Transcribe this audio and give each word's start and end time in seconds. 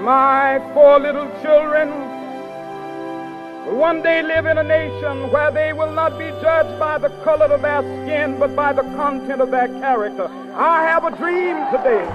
my 0.00 0.58
four 0.72 0.98
little 0.98 1.28
children 1.42 1.90
will 3.66 3.76
one 3.76 4.02
day 4.02 4.22
live 4.22 4.46
in 4.46 4.56
a 4.56 4.62
nation 4.62 5.30
where 5.30 5.50
they 5.50 5.74
will 5.74 5.92
not 5.92 6.18
be 6.18 6.30
judged 6.40 6.78
by 6.78 6.96
the 6.96 7.10
color 7.22 7.52
of 7.52 7.60
their 7.60 7.82
skin, 7.82 8.38
but 8.38 8.56
by 8.56 8.72
the 8.72 8.82
content 8.96 9.42
of 9.42 9.50
their 9.50 9.68
character. 9.68 10.26
I 10.54 10.84
have 10.84 11.04
a 11.04 11.10
dream 11.10 11.56
today. 11.70 12.06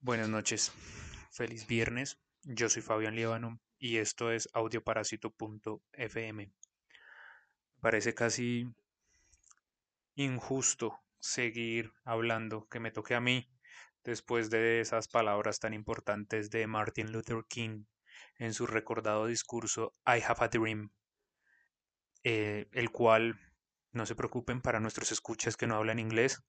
Buenas 0.00 0.28
noches, 0.28 0.72
feliz 1.30 1.66
viernes. 1.66 2.16
Yo 2.44 2.68
soy 2.68 2.82
Fabián 2.82 3.14
Líbano 3.14 3.60
y 3.78 3.98
esto 3.98 4.32
es 4.32 4.48
audioparásito.fm. 4.54 6.50
Parece 7.80 8.14
casi 8.14 8.66
injusto 10.14 10.98
seguir 11.20 11.92
hablando, 12.04 12.66
que 12.68 12.80
me 12.80 12.90
toque 12.90 13.14
a 13.14 13.20
mí 13.20 13.46
después 14.04 14.50
de 14.50 14.80
esas 14.80 15.08
palabras 15.08 15.60
tan 15.60 15.74
importantes 15.74 16.50
de 16.50 16.66
Martin 16.66 17.12
Luther 17.12 17.44
King 17.48 17.84
en 18.38 18.54
su 18.54 18.66
recordado 18.66 19.26
discurso 19.26 19.94
I 20.06 20.22
Have 20.26 20.44
a 20.44 20.48
Dream, 20.48 20.90
eh, 22.24 22.68
el 22.72 22.90
cual, 22.90 23.38
no 23.92 24.06
se 24.06 24.14
preocupen 24.14 24.62
para 24.62 24.80
nuestros 24.80 25.12
escuchas 25.12 25.56
que 25.56 25.66
no 25.66 25.76
hablan 25.76 25.98
inglés, 25.98 26.42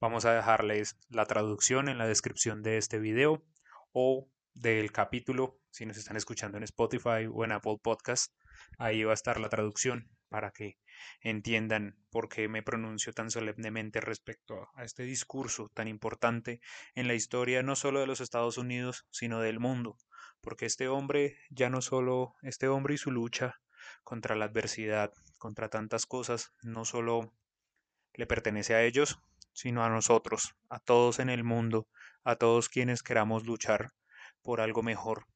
vamos 0.00 0.24
a 0.24 0.34
dejarles 0.34 0.96
la 1.08 1.26
traducción 1.26 1.88
en 1.88 1.98
la 1.98 2.06
descripción 2.06 2.62
de 2.62 2.78
este 2.78 2.98
video 2.98 3.44
o 3.92 4.28
del 4.54 4.92
capítulo, 4.92 5.60
si 5.70 5.86
nos 5.86 5.96
están 5.96 6.16
escuchando 6.16 6.58
en 6.58 6.64
Spotify 6.64 7.28
o 7.32 7.44
en 7.44 7.52
Apple 7.52 7.78
Podcast, 7.82 8.34
ahí 8.78 9.04
va 9.04 9.12
a 9.12 9.14
estar 9.14 9.38
la 9.40 9.48
traducción 9.48 10.10
para 10.30 10.52
que 10.52 10.78
entiendan 11.20 11.96
por 12.10 12.28
qué 12.28 12.48
me 12.48 12.62
pronuncio 12.62 13.12
tan 13.12 13.30
solemnemente 13.30 14.00
respecto 14.00 14.68
a 14.74 14.84
este 14.84 15.02
discurso 15.02 15.70
tan 15.74 15.88
importante 15.88 16.60
en 16.94 17.08
la 17.08 17.14
historia 17.14 17.62
no 17.62 17.76
solo 17.76 18.00
de 18.00 18.06
los 18.06 18.20
Estados 18.20 18.56
Unidos, 18.56 19.06
sino 19.10 19.40
del 19.40 19.60
mundo, 19.60 19.98
porque 20.40 20.64
este 20.64 20.88
hombre, 20.88 21.36
ya 21.50 21.68
no 21.68 21.82
solo 21.82 22.34
este 22.42 22.68
hombre 22.68 22.94
y 22.94 22.98
su 22.98 23.10
lucha 23.10 23.60
contra 24.04 24.36
la 24.36 24.46
adversidad, 24.46 25.12
contra 25.36 25.68
tantas 25.68 26.06
cosas, 26.06 26.52
no 26.62 26.84
solo 26.84 27.34
le 28.14 28.26
pertenece 28.26 28.74
a 28.74 28.82
ellos, 28.84 29.18
sino 29.52 29.84
a 29.84 29.90
nosotros, 29.90 30.54
a 30.68 30.78
todos 30.78 31.18
en 31.18 31.28
el 31.28 31.42
mundo, 31.44 31.88
a 32.22 32.36
todos 32.36 32.68
quienes 32.68 33.02
queramos 33.02 33.44
luchar 33.46 33.90
por 34.42 34.60
algo 34.60 34.82
mejor. 34.82 35.26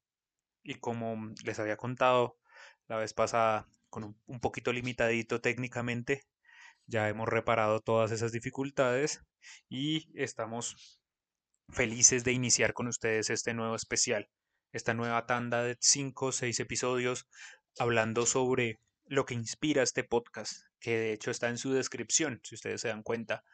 Y 0.63 0.77
como 0.77 1.35
les 1.45 1.59
había 1.59 1.77
contado 1.77 2.39
la 2.87 2.97
vez 2.97 3.13
pasada, 3.13 3.67
con 3.95 4.17
un, 4.27 4.41
poquito 4.41 4.73
limitadito 4.73 5.41
técnicamente. 5.41 6.23
Ya 6.87 7.09
hemos 7.09 7.29
reparado 7.29 7.79
todas 7.79 8.11
esas 8.11 8.33
dificultades 8.33 9.21
y 9.69 10.09
estamos 10.21 10.99
felices 11.69 12.25
de 12.25 12.33
iniciar 12.33 12.75
con 12.75 12.89
ustedes 12.89 13.31
este 13.31 13.55
nuevo 13.55 13.77
especial, 13.77 14.29
esta 14.73 14.95
nueva 14.95 15.27
tanda 15.27 15.63
de 15.63 15.77
5 15.81 16.27
o 16.27 16.33
6 16.33 16.59
episodios 16.59 17.29
hablando 17.79 18.27
sobre 18.27 18.81
lo 19.05 19.27
que 19.27 19.35
inspira 19.35 19.85
este 19.85 20.03
podcast, 20.03 20.65
que 20.81 20.99
de 20.99 21.13
hecho 21.13 21.31
está 21.31 21.49
en 21.49 21.59
su 21.59 21.73
descripción, 21.73 22.41
si 22.43 22.57
ustedes 22.57 22.81
se 22.81 22.89
dan 22.89 23.05
cuenta, 23.05 23.45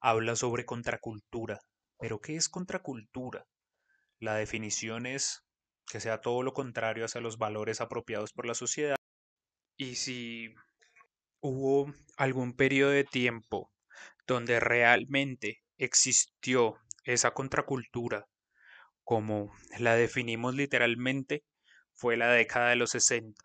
habla 0.00 0.36
sobre 0.36 0.64
contracultura. 0.64 1.60
Pero 1.98 2.18
¿qué 2.22 2.36
es 2.36 2.48
contracultura? 2.48 3.44
La 4.20 4.36
definición 4.36 5.04
es 5.04 5.44
que 5.86 6.00
sea 6.00 6.22
todo 6.22 6.42
lo 6.42 6.54
contrario 6.54 7.04
hacia 7.04 7.20
los 7.20 7.36
valores 7.36 7.82
apropiados 7.82 8.32
por 8.32 8.46
la 8.46 8.54
sociedad 8.54 8.96
y 9.82 9.96
si 9.96 10.54
hubo 11.40 11.92
algún 12.16 12.54
periodo 12.54 12.92
de 12.92 13.02
tiempo 13.02 13.72
donde 14.28 14.60
realmente 14.60 15.60
existió 15.76 16.76
esa 17.04 17.32
contracultura, 17.32 18.28
como 19.02 19.52
la 19.80 19.96
definimos 19.96 20.54
literalmente, 20.54 21.42
fue 21.94 22.16
la 22.16 22.30
década 22.30 22.70
de 22.70 22.76
los 22.76 22.90
60, 22.90 23.42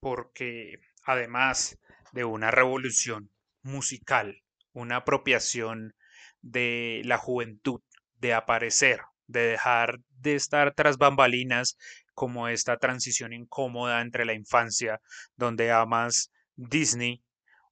porque 0.00 0.80
además 1.04 1.78
de 2.12 2.24
una 2.24 2.50
revolución 2.50 3.30
musical, 3.62 4.42
una 4.72 4.96
apropiación 4.96 5.94
de 6.42 7.02
la 7.04 7.18
juventud, 7.18 7.82
de 8.16 8.34
aparecer, 8.34 9.02
de 9.28 9.42
dejar 9.42 10.00
de 10.20 10.34
estar 10.34 10.74
tras 10.74 10.98
bambalinas 10.98 11.76
como 12.14 12.48
esta 12.48 12.76
transición 12.76 13.32
incómoda 13.32 14.00
entre 14.00 14.24
la 14.24 14.34
infancia, 14.34 15.00
donde 15.36 15.70
amas 15.70 16.30
Disney, 16.56 17.22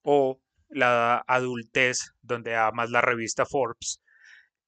o 0.03 0.41
la 0.69 1.25
adultez, 1.27 2.13
donde 2.23 2.55
amas 2.55 2.91
la 2.91 3.01
revista 3.01 3.45
Forbes. 3.45 4.01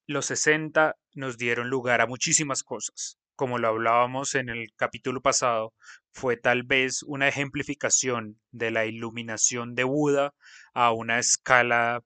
Los 0.06 0.26
60 0.26 0.96
nos 1.14 1.36
dieron 1.36 1.68
lugar 1.70 2.00
a 2.00 2.06
muchísimas 2.06 2.62
cosas. 2.62 3.18
Como 3.36 3.58
lo 3.58 3.68
hablábamos 3.68 4.34
en 4.34 4.48
el 4.48 4.72
capítulo 4.74 5.20
pasado, 5.20 5.74
fue 6.10 6.36
tal 6.36 6.64
vez 6.64 7.04
una 7.04 7.28
ejemplificación 7.28 8.40
de 8.50 8.72
la 8.72 8.86
iluminación 8.86 9.76
de 9.76 9.84
Buda 9.84 10.34
a 10.74 10.90
una 10.92 11.20
escala 11.20 12.02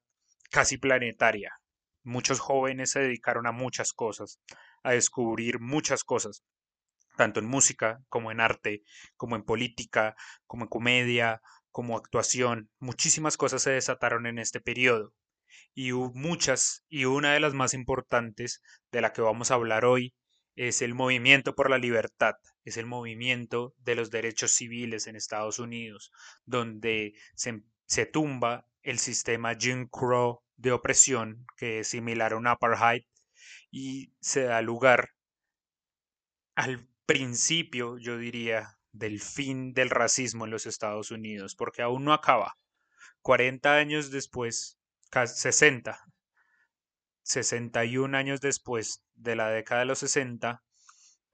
casi 0.50 0.76
planetaria. 0.76 1.52
Muchos 2.02 2.38
jóvenes 2.38 2.90
se 2.90 3.00
dedicaron 3.00 3.46
a 3.46 3.52
muchas 3.52 3.92
cosas, 3.94 4.38
a 4.82 4.93
descubrir 4.93 5.60
muchas 5.60 6.04
cosas, 6.04 6.43
tanto 7.16 7.41
en 7.41 7.47
música 7.47 8.00
como 8.09 8.31
en 8.31 8.41
arte, 8.41 8.82
como 9.16 9.37
en 9.37 9.44
política, 9.44 10.16
como 10.47 10.65
en 10.65 10.69
comedia, 10.69 11.41
como 11.70 11.97
actuación. 11.97 12.70
Muchísimas 12.78 13.37
cosas 13.37 13.62
se 13.62 13.70
desataron 13.70 14.26
en 14.26 14.38
este 14.38 14.60
periodo. 14.60 15.12
Y 15.75 15.93
muchas, 15.93 16.84
y 16.88 17.04
una 17.06 17.32
de 17.34 17.41
las 17.41 17.54
más 17.54 17.75
importantes 17.75 18.62
de 18.91 19.00
la 19.00 19.12
que 19.12 19.22
vamos 19.22 19.50
a 19.50 19.54
hablar 19.54 19.84
hoy, 19.84 20.15
es 20.54 20.82
el 20.82 20.94
movimiento 20.94 21.54
por 21.54 21.70
la 21.70 21.78
libertad, 21.78 22.34
es 22.64 22.76
el 22.76 22.87
movimiento 22.87 23.75
de 23.78 23.94
los 23.94 24.10
derechos 24.10 24.53
civiles 24.53 25.06
en 25.06 25.16
Estados 25.16 25.59
Unidos, 25.59 26.12
donde 26.44 27.14
se, 27.34 27.62
se 27.87 28.06
tumba 28.06 28.66
el 28.82 28.99
sistema 28.99 29.54
Jim 29.59 29.88
Crow 29.88 30.43
de 30.56 30.72
opresión, 30.72 31.47
que 31.56 31.81
es 31.81 31.88
similar 31.88 32.32
a 32.32 32.37
un 32.37 32.47
apartheid, 32.47 33.03
y 33.72 34.12
se 34.20 34.44
da 34.44 34.62
lugar 34.62 35.10
al 36.54 36.86
principio, 37.06 37.98
yo 37.98 38.18
diría, 38.18 38.78
del 38.92 39.20
fin 39.20 39.72
del 39.72 39.90
racismo 39.90 40.44
en 40.44 40.50
los 40.50 40.66
Estados 40.66 41.10
Unidos, 41.10 41.56
porque 41.56 41.82
aún 41.82 42.04
no 42.04 42.12
acaba. 42.12 42.56
40 43.22 43.74
años 43.74 44.10
después, 44.10 44.78
60, 45.10 45.98
61 47.22 48.16
años 48.16 48.40
después 48.40 49.02
de 49.14 49.36
la 49.36 49.48
década 49.48 49.80
de 49.80 49.86
los 49.86 50.00
60, 50.00 50.62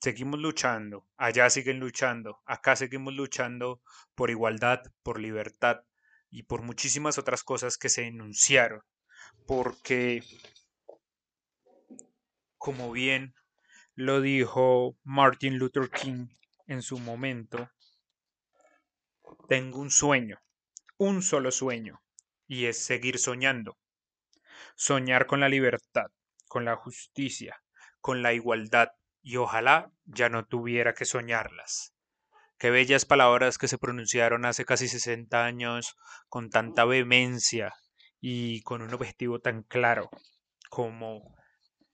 seguimos 0.00 0.38
luchando, 0.38 1.06
allá 1.16 1.50
siguen 1.50 1.81
luchando, 1.81 2.38
acá 2.44 2.76
seguimos 2.76 3.15
luchando 3.15 3.82
por 4.15 4.31
igualdad, 4.31 4.82
por 5.03 5.19
libertad 5.19 5.81
y 6.31 6.44
por 6.44 6.62
muchísimas 6.62 7.19
otras 7.19 7.43
cosas 7.43 7.78
que 7.78 7.88
se 7.88 8.06
enunciaron, 8.06 8.82
porque, 9.47 10.22
como 12.59 12.93
bien 12.93 13.35
lo 13.95 14.21
dijo 14.21 14.97
Martin 15.03 15.59
Luther 15.59 15.91
King 15.91 16.27
en 16.67 16.82
su 16.82 16.99
momento, 16.99 17.71
tengo 19.49 19.79
un 19.79 19.91
sueño, 19.91 20.41
un 20.99 21.23
solo 21.23 21.50
sueño, 21.50 22.03
y 22.47 22.67
es 22.67 22.79
seguir 22.79 23.19
soñando. 23.19 23.79
Soñar 24.75 25.27
con 25.27 25.41
la 25.41 25.49
libertad, 25.49 26.11
con 26.49 26.65
la 26.65 26.77
justicia, 26.77 27.62
con 28.00 28.23
la 28.23 28.32
igualdad, 28.35 28.88
y 29.23 29.37
ojalá 29.37 29.91
ya 30.05 30.29
no 30.29 30.47
tuviera 30.47 30.94
que 30.94 31.05
soñarlas. 31.05 31.94
Qué 32.59 32.71
bellas 32.71 33.05
palabras 33.05 33.56
que 33.56 33.69
se 33.69 33.79
pronunciaron 33.79 34.44
hace 34.44 34.65
casi 34.65 34.88
60 34.88 35.44
años 35.44 35.97
con 36.29 36.50
tanta 36.50 36.85
vehemencia 36.85 37.73
y 38.21 38.62
con 38.62 38.82
un 38.82 38.93
objetivo 38.93 39.38
tan 39.41 39.62
claro 39.62 40.11
como 40.69 41.38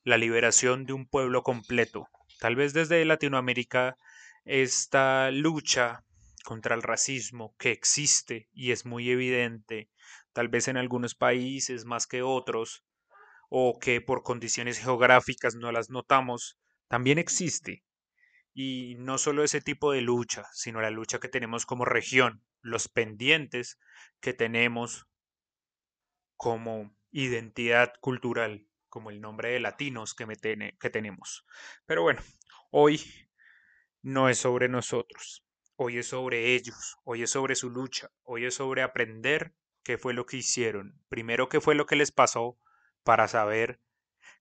la 0.05 0.19
liberación 0.19 0.85
de 0.85 0.93
un 0.93 1.07
pueblo 1.07 1.43
completo. 1.43 2.09
Tal 2.39 2.57
vez 2.57 2.75
desde 2.75 3.05
Latinoamérica 3.05 3.97
esta 4.45 5.31
lucha 5.31 6.05
contra 6.45 6.75
el 6.75 6.83
racismo 6.83 7.55
que 7.59 7.71
existe 7.71 8.49
y 8.53 8.73
es 8.73 8.85
muy 8.85 9.11
evidente, 9.11 9.89
tal 10.35 10.49
vez 10.49 10.69
en 10.69 10.77
algunos 10.77 11.15
países 11.15 11.87
más 11.87 12.07
que 12.07 12.23
otros, 12.23 12.85
o 13.49 13.79
que 13.79 14.01
por 14.01 14.23
condiciones 14.23 14.79
geográficas 14.79 15.55
no 15.55 15.73
las 15.73 15.89
notamos, 15.89 16.59
también 16.89 17.19
existe. 17.19 17.83
Y 18.53 18.97
no 18.99 19.17
solo 19.17 19.43
ese 19.43 19.61
tipo 19.61 19.93
de 19.93 20.03
lucha, 20.03 20.45
sino 20.53 20.81
la 20.81 20.91
lucha 20.91 21.19
que 21.19 21.29
tenemos 21.29 21.65
como 21.65 21.85
región, 21.85 22.43
los 22.61 22.89
pendientes 22.89 23.79
que 24.21 24.35
tenemos 24.35 25.07
como 26.37 26.95
identidad 27.11 27.95
cultural, 28.01 28.67
como 28.95 29.11
el 29.11 29.21
nombre 29.21 29.51
de 29.51 29.59
latinos 29.59 30.15
que, 30.15 30.25
me 30.25 30.37
que 30.37 30.89
tenemos. 30.89 31.45
Pero 31.85 32.03
bueno, 32.03 32.23
hoy 32.71 33.03
no 34.03 34.29
es 34.29 34.39
sobre 34.39 34.69
nosotros, 34.69 35.45
hoy 35.75 35.99
es 35.99 36.07
sobre 36.07 36.55
ellos, 36.55 36.97
hoy 37.03 37.25
es 37.25 37.31
sobre 37.31 37.57
su 37.57 37.71
lucha, 37.71 38.13
hoy 38.23 38.45
es 38.45 38.55
sobre 38.55 38.83
aprender 38.83 39.53
qué 39.83 39.99
fue 39.99 40.15
lo 40.15 40.27
que 40.27 40.37
hicieron, 40.37 41.03
primero 41.09 41.49
qué 41.49 41.61
fue 41.61 41.75
lo 41.75 41.87
que 41.87 41.97
les 41.97 42.13
pasó 42.13 42.57
para 43.03 43.27
saber 43.27 43.81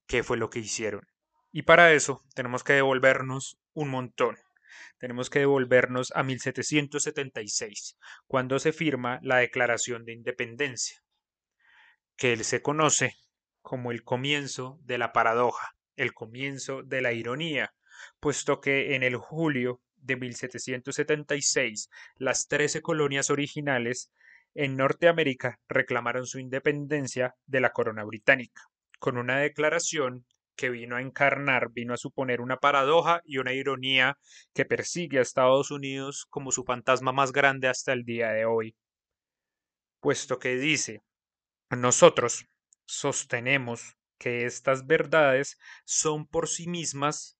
qué 0.06 0.22
fue 0.22 0.36
lo 0.36 0.50
que 0.50 0.60
hicieron. 0.60 1.04
Y 1.50 1.62
para 1.62 1.92
eso 1.92 2.22
tenemos 2.36 2.62
que 2.62 2.74
devolvernos 2.74 3.58
un 3.72 3.88
montón. 3.88 4.36
Tenemos 4.98 5.30
que 5.30 5.40
devolvernos 5.40 6.12
a 6.14 6.22
1776, 6.22 7.98
cuando 8.28 8.60
se 8.60 8.72
firma 8.72 9.18
la 9.20 9.38
Declaración 9.38 10.04
de 10.04 10.12
Independencia, 10.12 11.02
que 12.16 12.36
se 12.44 12.62
conoce 12.62 13.16
como 13.64 13.92
el 13.92 14.04
comienzo 14.04 14.78
de 14.82 14.98
la 14.98 15.14
paradoja, 15.14 15.74
el 15.96 16.12
comienzo 16.12 16.82
de 16.82 17.00
la 17.00 17.14
ironía, 17.14 17.72
puesto 18.20 18.60
que 18.60 18.94
en 18.94 19.02
el 19.02 19.16
julio 19.16 19.80
de 19.96 20.16
1776 20.16 21.88
las 22.16 22.46
trece 22.46 22.82
colonias 22.82 23.30
originales 23.30 24.12
en 24.54 24.76
Norteamérica 24.76 25.60
reclamaron 25.66 26.26
su 26.26 26.38
independencia 26.38 27.36
de 27.46 27.60
la 27.62 27.70
corona 27.70 28.04
británica, 28.04 28.60
con 28.98 29.16
una 29.16 29.38
declaración 29.38 30.26
que 30.56 30.68
vino 30.68 30.96
a 30.96 31.00
encarnar, 31.00 31.70
vino 31.72 31.94
a 31.94 31.96
suponer 31.96 32.42
una 32.42 32.58
paradoja 32.58 33.22
y 33.24 33.38
una 33.38 33.54
ironía 33.54 34.18
que 34.52 34.66
persigue 34.66 35.20
a 35.20 35.22
Estados 35.22 35.70
Unidos 35.70 36.26
como 36.28 36.52
su 36.52 36.64
fantasma 36.64 37.12
más 37.12 37.32
grande 37.32 37.68
hasta 37.68 37.94
el 37.94 38.04
día 38.04 38.28
de 38.28 38.44
hoy, 38.44 38.76
puesto 40.00 40.38
que 40.38 40.56
dice, 40.56 41.02
nosotros 41.70 42.46
sostenemos 42.86 43.96
que 44.18 44.46
estas 44.46 44.86
verdades 44.86 45.58
son 45.84 46.26
por 46.26 46.48
sí 46.48 46.66
mismas 46.66 47.38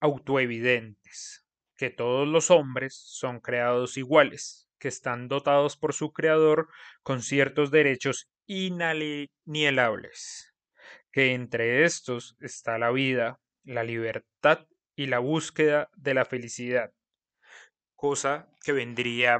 autoevidentes, 0.00 1.46
que 1.76 1.90
todos 1.90 2.28
los 2.28 2.50
hombres 2.50 2.94
son 2.94 3.40
creados 3.40 3.96
iguales, 3.96 4.68
que 4.78 4.88
están 4.88 5.28
dotados 5.28 5.76
por 5.76 5.94
su 5.94 6.12
creador 6.12 6.68
con 7.02 7.22
ciertos 7.22 7.70
derechos 7.70 8.30
inalienables, 8.46 10.52
que 11.10 11.32
entre 11.32 11.84
estos 11.84 12.36
está 12.40 12.78
la 12.78 12.90
vida, 12.90 13.40
la 13.62 13.82
libertad 13.82 14.66
y 14.94 15.06
la 15.06 15.20
búsqueda 15.20 15.90
de 15.96 16.14
la 16.14 16.24
felicidad, 16.24 16.92
cosa 17.94 18.48
que 18.62 18.72
vendría 18.72 19.38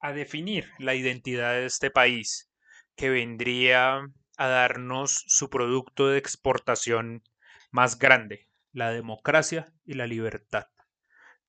a 0.00 0.12
definir 0.12 0.70
la 0.78 0.94
identidad 0.94 1.52
de 1.52 1.66
este 1.66 1.90
país, 1.90 2.50
que 2.96 3.10
vendría 3.10 4.06
a 4.36 4.48
darnos 4.48 5.24
su 5.26 5.50
producto 5.50 6.08
de 6.08 6.18
exportación 6.18 7.22
más 7.70 7.98
grande, 7.98 8.48
la 8.72 8.90
democracia 8.90 9.72
y 9.84 9.94
la 9.94 10.06
libertad 10.06 10.66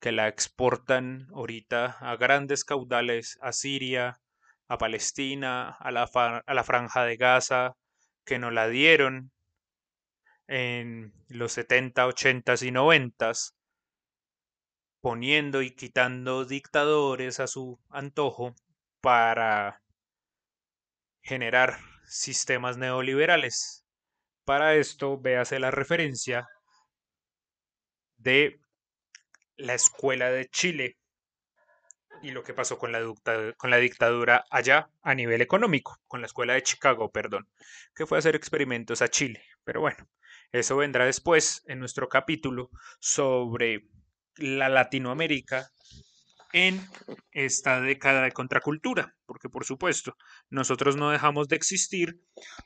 que 0.06 0.12
la 0.12 0.28
exportan 0.28 1.28
ahorita 1.34 1.98
a 2.00 2.16
grandes 2.16 2.64
caudales 2.64 3.40
a 3.42 3.52
Siria, 3.52 4.20
a 4.68 4.78
Palestina, 4.78 5.70
a 5.80 5.92
la, 5.92 6.04
a 6.46 6.54
la 6.54 6.64
franja 6.64 7.04
de 7.06 7.18
Gaza, 7.18 7.76
que 8.24 8.40
nos 8.40 8.54
la 8.54 8.68
dieron 8.68 9.32
en 10.48 11.12
los 11.28 11.54
70, 11.54 12.06
80 12.06 12.54
y 12.62 12.72
90, 12.72 13.32
poniendo 15.02 15.64
y 15.64 15.72
quitando 15.72 16.46
dictadores 16.46 17.40
a 17.40 17.48
su 17.48 17.80
antojo 17.90 18.54
para 19.02 19.82
generar 21.26 21.80
sistemas 22.06 22.78
neoliberales. 22.78 23.84
Para 24.46 24.76
esto, 24.76 25.20
véase 25.20 25.60
la 25.60 25.72
referencia 25.72 26.48
de 28.18 28.60
la 29.58 29.74
escuela 29.74 30.30
de 30.30 30.48
Chile 30.48 30.98
y 32.22 32.32
lo 32.32 32.44
que 32.44 32.54
pasó 32.54 32.78
con 32.78 32.92
la, 32.92 33.02
con 33.58 33.70
la 33.70 33.78
dictadura 33.78 34.46
allá 34.50 34.90
a 35.02 35.16
nivel 35.16 35.42
económico, 35.42 35.98
con 36.08 36.22
la 36.22 36.28
escuela 36.28 36.54
de 36.54 36.64
Chicago, 36.64 37.12
perdón, 37.12 37.50
que 37.96 38.06
fue 38.06 38.18
a 38.18 38.20
hacer 38.20 38.36
experimentos 38.36 39.02
a 39.02 39.08
Chile. 39.08 39.44
Pero 39.64 39.82
bueno, 39.82 40.08
eso 40.52 40.78
vendrá 40.78 41.06
después 41.06 41.64
en 41.66 41.80
nuestro 41.80 42.08
capítulo 42.08 42.70
sobre 43.00 43.88
la 44.38 44.70
Latinoamérica 44.70 45.72
en 46.56 46.80
esta 47.34 47.82
década 47.82 48.24
de 48.24 48.32
contracultura, 48.32 49.14
porque 49.26 49.50
por 49.50 49.66
supuesto, 49.66 50.16
nosotros 50.50 50.96
no 50.96 51.12
dejamos 51.12 51.50
de 51.50 51.58
existir 51.58 52.22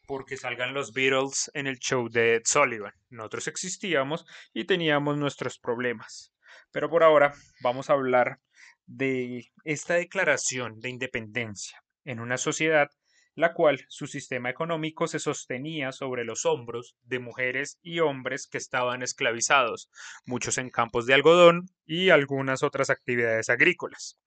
porque 0.05 0.37
salgan 0.37 0.75
los 0.75 0.93
Beatles 0.93 1.49
en 1.55 1.65
el 1.65 1.79
show 1.79 2.07
de 2.07 2.35
Ed 2.35 2.43
Sullivan. 2.45 2.93
Nosotros 3.09 3.47
existíamos 3.47 4.27
y 4.53 4.65
teníamos 4.65 5.17
nuestros 5.17 5.57
problemas. 5.57 6.31
Pero 6.71 6.87
por 6.87 7.01
ahora 7.01 7.33
vamos 7.63 7.89
a 7.89 7.93
hablar 7.93 8.39
de 8.85 9.51
esta 9.63 9.95
declaración 9.95 10.79
de 10.81 10.89
independencia 10.89 11.83
en 12.05 12.19
una 12.19 12.37
sociedad 12.37 12.91
la 13.39 13.53
cual 13.53 13.85
su 13.87 14.05
sistema 14.05 14.49
económico 14.49 15.07
se 15.07 15.17
sostenía 15.17 15.93
sobre 15.93 16.25
los 16.25 16.45
hombros 16.45 16.97
de 17.03 17.19
mujeres 17.19 17.79
y 17.81 18.01
hombres 18.01 18.47
que 18.47 18.57
estaban 18.57 19.01
esclavizados, 19.01 19.89
muchos 20.25 20.57
en 20.57 20.69
campos 20.69 21.05
de 21.05 21.13
algodón 21.13 21.69
y 21.85 22.09
algunas 22.09 22.63
otras 22.63 22.89
actividades 22.89 23.49
agrícolas. 23.49 24.19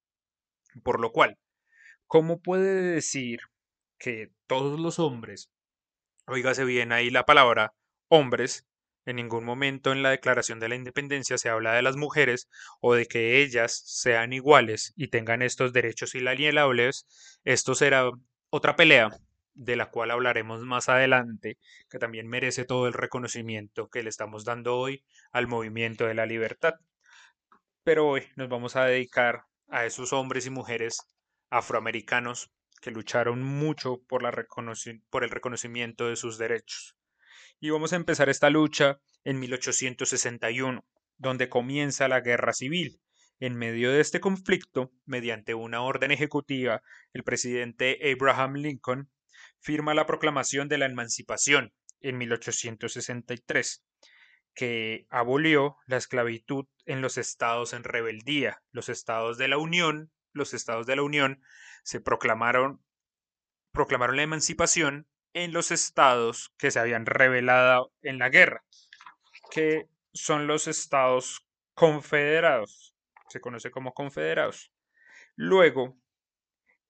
Por 0.83 0.99
lo 0.99 1.13
cual, 1.13 1.37
¿cómo 2.07 2.41
puede 2.41 2.95
decir 2.95 3.41
que 3.99 4.31
todos 4.47 4.81
los 4.81 4.99
hombres, 4.99 5.51
oígase 6.27 6.65
bien 6.65 6.91
ahí 6.91 7.11
la 7.11 7.27
palabra 7.27 7.75
hombres, 8.09 8.67
en 9.05 9.17
ningún 9.17 9.45
momento 9.45 9.93
en 9.93 10.03
la 10.03 10.11
Declaración 10.11 10.59
de 10.59 10.71
la 10.71 10.77
Independencia 10.77 11.37
se 11.37 11.51
habla 11.51 11.75
de 11.75 11.83
las 11.83 11.97
mujeres 11.97 12.49
o 12.81 12.95
de 12.95 13.05
que 13.05 13.43
ellas 13.43 13.83
sean 13.85 14.33
iguales 14.33 14.95
y 14.97 15.09
tengan 15.09 15.43
estos 15.43 15.75
derechos 15.75 16.15
inalienables. 16.15 17.07
Esto 17.45 17.75
será 17.75 18.11
otra 18.55 18.77
pelea 18.77 19.09
de 19.55 19.77
la 19.77 19.91
cual 19.91 20.11
hablaremos 20.11 20.61
más 20.61 20.91
adelante, 20.91 21.57
que 21.89 21.99
también 21.99 22.29
merece 22.29 22.67
todo 22.67 22.87
el 22.87 22.93
reconocimiento 22.93 23.89
que 23.89 24.03
le 24.03 24.11
estamos 24.11 24.45
dando 24.45 24.77
hoy 24.77 25.03
al 25.33 25.47
movimiento 25.47 26.07
de 26.07 26.13
la 26.13 26.27
libertad. 26.27 26.75
Pero 27.83 28.07
hoy 28.07 28.25
nos 28.37 28.51
vamos 28.51 28.77
a 28.77 28.85
dedicar 28.85 29.45
a 29.69 29.87
esos 29.87 30.13
hombres 30.13 30.45
y 30.45 30.51
mujeres 30.51 30.99
afroamericanos 31.49 32.51
que 32.83 32.91
lucharon 32.91 33.43
mucho 33.43 34.03
por, 34.07 34.23
la 34.23 34.33
por 35.09 35.25
el 35.25 35.31
reconocimiento 35.31 36.09
de 36.09 36.17
sus 36.17 36.37
derechos. 36.37 36.95
Y 37.59 37.71
vamos 37.71 37.95
a 37.95 37.97
empezar 37.97 38.29
esta 38.29 38.51
lucha 38.51 39.01
en 39.25 39.41
1861, 39.41 40.85
donde 41.17 41.49
comienza 41.49 42.07
la 42.07 42.21
guerra 42.21 42.53
civil, 42.53 43.01
en 43.43 43.57
medio 43.57 43.91
de 43.91 44.01
este 44.01 44.21
conflicto, 44.21 44.93
mediante 45.05 45.55
una 45.55 45.83
orden 45.83 46.13
ejecutiva, 46.13 46.81
el 47.13 47.25
presidente 47.25 47.99
Abraham 48.13 48.55
Lincoln 48.55 49.11
firma 49.59 49.95
la 49.95 50.07
Proclamación 50.07 50.69
de 50.69 50.79
la 50.79 50.87
Emancipación 50.87 51.75
en 52.01 52.19
1863, 52.19 53.85
que 54.55 55.09
abolió 55.11 55.77
la 55.89 55.97
esclavitud 55.97 56.67
en 56.87 57.03
los 57.03 57.19
estados 57.19 57.73
en 57.73 57.83
rebeldía. 57.83 58.63
Los 58.71 58.89
estados 58.89 59.39
de 59.39 59.49
la 59.49 59.59
Unión, 59.59 60.13
los 60.33 60.55
estados 60.55 60.87
de 60.87 60.95
la 60.95 61.03
Unión 61.03 61.43
se 61.83 62.01
proclamaron 62.01 62.81
proclamaron 63.73 64.15
la 64.15 64.23
emancipación 64.23 65.09
en 65.33 65.53
los 65.53 65.73
estados 65.73 66.55
que 66.59 66.71
se 66.71 66.79
habían 66.79 67.07
rebelado 67.07 67.93
en 68.03 68.21
la 68.21 68.29
guerra, 68.29 68.65
que 69.51 69.89
son 70.13 70.47
los 70.47 70.69
estados 70.69 71.45
confederados 71.75 72.92
se 73.33 73.41
conoce 73.41 73.71
como 73.71 73.95
confederados. 73.95 74.73
Luego, 75.35 75.99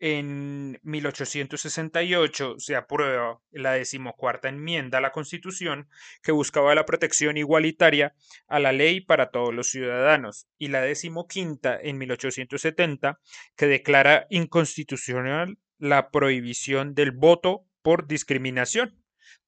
en 0.04 0.80
1868 0.82 2.56
se 2.58 2.74
aprueba 2.74 3.40
la 3.52 3.74
decimocuarta 3.74 4.48
enmienda 4.48 4.98
a 4.98 5.00
la 5.00 5.12
Constitución 5.12 5.88
que 6.24 6.32
buscaba 6.32 6.74
la 6.74 6.84
protección 6.84 7.36
igualitaria 7.36 8.12
a 8.48 8.58
la 8.58 8.72
ley 8.72 9.00
para 9.00 9.30
todos 9.30 9.54
los 9.54 9.68
ciudadanos 9.70 10.48
y 10.58 10.68
la 10.68 10.80
decimoquinta 10.80 11.78
en 11.80 11.98
1870 11.98 13.20
que 13.54 13.66
declara 13.68 14.26
inconstitucional 14.28 15.58
la 15.78 16.10
prohibición 16.10 16.96
del 16.96 17.12
voto 17.12 17.64
por 17.82 18.08
discriminación 18.08 19.00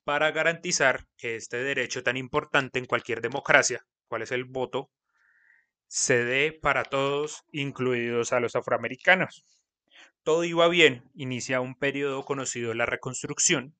para 0.04 0.30
garantizar 0.30 1.08
que 1.16 1.34
este 1.34 1.56
derecho 1.64 2.04
tan 2.04 2.16
importante 2.16 2.78
en 2.78 2.86
cualquier 2.86 3.20
democracia, 3.20 3.84
cuál 4.06 4.22
es 4.22 4.30
el 4.30 4.44
voto, 4.44 4.92
se 5.86 6.24
dé 6.24 6.52
para 6.52 6.84
todos, 6.84 7.44
incluidos 7.52 8.32
a 8.32 8.40
los 8.40 8.56
afroamericanos. 8.56 9.44
Todo 10.22 10.44
iba 10.44 10.68
bien, 10.68 11.10
inicia 11.14 11.60
un 11.60 11.74
periodo 11.74 12.24
conocido 12.24 12.74
la 12.74 12.86
Reconstrucción, 12.86 13.76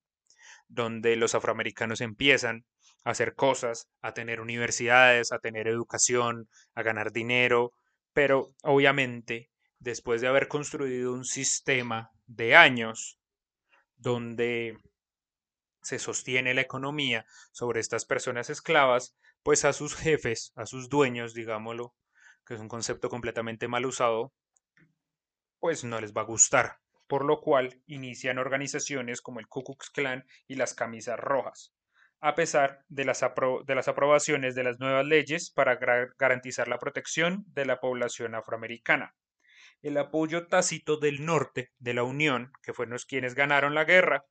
donde 0.67 1.15
los 1.15 1.35
afroamericanos 1.35 2.01
empiezan 2.01 2.65
a 3.03 3.11
hacer 3.11 3.35
cosas, 3.35 3.87
a 4.01 4.13
tener 4.13 4.41
universidades, 4.41 5.31
a 5.31 5.39
tener 5.39 5.67
educación, 5.67 6.49
a 6.73 6.83
ganar 6.83 7.11
dinero, 7.11 7.71
pero 8.13 8.53
obviamente 8.63 9.49
después 9.79 10.21
de 10.21 10.27
haber 10.27 10.47
construido 10.47 11.13
un 11.13 11.25
sistema 11.25 12.11
de 12.25 12.55
años 12.55 13.19
donde 13.97 14.77
se 15.85 15.99
sostiene 15.99 16.55
la 16.55 16.61
economía 16.61 17.27
sobre 17.51 17.79
estas 17.79 18.05
personas 18.05 18.49
esclavas, 18.49 19.15
pues 19.43 19.65
a 19.65 19.71
sus 19.71 19.95
jefes, 19.95 20.51
a 20.55 20.65
sus 20.65 20.89
dueños, 20.89 21.35
digámoslo, 21.35 21.93
que 22.43 22.55
es 22.55 22.59
un 22.59 22.67
concepto 22.67 23.07
completamente 23.07 23.67
mal 23.67 23.85
usado, 23.85 24.33
pues 25.59 25.83
no 25.83 26.01
les 26.01 26.11
va 26.11 26.21
a 26.21 26.25
gustar, 26.25 26.79
por 27.05 27.23
lo 27.23 27.39
cual 27.39 27.83
inician 27.85 28.39
organizaciones 28.39 29.21
como 29.21 29.39
el 29.39 29.47
Ku 29.47 29.63
Klux 29.63 29.91
Klan 29.91 30.25
y 30.47 30.55
las 30.55 30.73
camisas 30.73 31.19
rojas, 31.19 31.71
a 32.19 32.33
pesar 32.33 32.83
de 32.87 33.05
las, 33.05 33.23
de 33.65 33.75
las 33.75 33.87
aprobaciones 33.87 34.55
de 34.55 34.63
las 34.63 34.79
nuevas 34.79 35.05
leyes 35.05 35.51
para 35.51 35.75
garantizar 36.17 36.67
la 36.67 36.79
protección 36.79 37.45
de 37.49 37.65
la 37.65 37.79
población 37.79 38.33
afroamericana. 38.33 39.13
El 39.83 39.97
apoyo 39.97 40.47
tácito 40.47 40.97
del 40.97 41.23
norte 41.25 41.69
de 41.77 41.93
la 41.93 42.01
Unión, 42.01 42.51
que 42.63 42.73
fueron 42.73 42.93
los 42.93 43.05
quienes 43.05 43.35
ganaron 43.35 43.75
la 43.75 43.83
guerra, 43.83 44.25